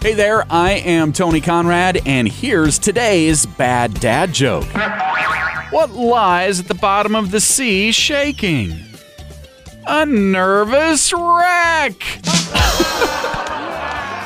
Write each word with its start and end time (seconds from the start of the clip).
Hey 0.00 0.14
there, 0.14 0.44
I 0.48 0.74
am 0.74 1.12
Tony 1.12 1.40
Conrad, 1.40 2.00
and 2.06 2.28
here's 2.28 2.78
today's 2.78 3.44
bad 3.46 3.94
dad 3.94 4.32
joke. 4.32 4.64
What 5.70 5.90
lies 5.90 6.60
at 6.60 6.68
the 6.68 6.74
bottom 6.74 7.16
of 7.16 7.32
the 7.32 7.40
sea 7.40 7.90
shaking? 7.90 8.78
A 9.88 10.06
nervous 10.06 11.12
wreck! 11.12 11.96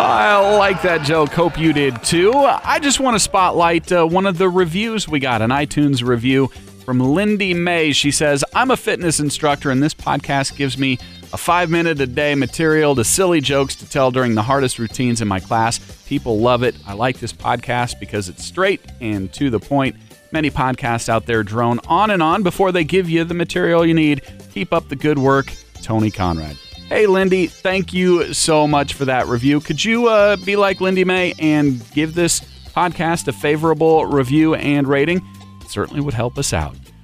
I 0.00 0.56
like 0.58 0.80
that 0.82 1.02
joke. 1.02 1.32
Hope 1.32 1.58
you 1.58 1.74
did 1.74 2.02
too. 2.02 2.32
I 2.34 2.78
just 2.80 2.98
want 2.98 3.16
to 3.16 3.20
spotlight 3.20 3.92
uh, 3.92 4.06
one 4.06 4.24
of 4.24 4.38
the 4.38 4.48
reviews 4.48 5.06
we 5.06 5.18
got 5.18 5.42
an 5.42 5.50
iTunes 5.50 6.02
review 6.02 6.46
from 6.86 7.00
Lindy 7.00 7.52
May. 7.52 7.92
She 7.92 8.10
says, 8.10 8.42
I'm 8.54 8.70
a 8.70 8.76
fitness 8.76 9.20
instructor, 9.20 9.70
and 9.70 9.82
this 9.82 9.94
podcast 9.94 10.56
gives 10.56 10.78
me 10.78 10.98
a 11.32 11.36
five 11.36 11.70
minute 11.70 12.00
a 12.00 12.06
day 12.06 12.34
material 12.34 12.94
to 12.94 13.04
silly 13.04 13.40
jokes 13.40 13.74
to 13.76 13.88
tell 13.88 14.10
during 14.10 14.34
the 14.34 14.42
hardest 14.42 14.78
routines 14.78 15.20
in 15.20 15.28
my 15.28 15.40
class. 15.40 15.78
People 16.06 16.38
love 16.38 16.62
it. 16.62 16.74
I 16.86 16.94
like 16.94 17.18
this 17.18 17.32
podcast 17.32 18.00
because 18.00 18.28
it's 18.28 18.44
straight 18.44 18.80
and 19.00 19.32
to 19.34 19.50
the 19.50 19.60
point. 19.60 19.96
Many 20.30 20.50
podcasts 20.50 21.08
out 21.08 21.26
there 21.26 21.42
drone 21.42 21.80
on 21.88 22.10
and 22.10 22.22
on 22.22 22.42
before 22.42 22.72
they 22.72 22.84
give 22.84 23.08
you 23.08 23.24
the 23.24 23.34
material 23.34 23.84
you 23.86 23.94
need. 23.94 24.22
Keep 24.52 24.72
up 24.72 24.88
the 24.88 24.96
good 24.96 25.18
work, 25.18 25.52
Tony 25.82 26.10
Conrad. 26.10 26.56
Hey, 26.88 27.06
Lindy, 27.06 27.46
thank 27.46 27.92
you 27.92 28.32
so 28.32 28.66
much 28.66 28.94
for 28.94 29.04
that 29.04 29.26
review. 29.26 29.60
Could 29.60 29.84
you 29.84 30.08
uh, 30.08 30.36
be 30.36 30.56
like 30.56 30.80
Lindy 30.80 31.04
May 31.04 31.34
and 31.38 31.82
give 31.92 32.14
this 32.14 32.40
podcast 32.74 33.28
a 33.28 33.32
favorable 33.32 34.06
review 34.06 34.54
and 34.54 34.86
rating? 34.88 35.18
It 35.60 35.68
certainly 35.68 36.00
would 36.00 36.14
help 36.14 36.38
us 36.38 36.52
out. 36.52 36.76